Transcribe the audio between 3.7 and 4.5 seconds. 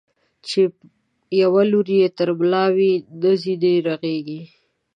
رغېږي.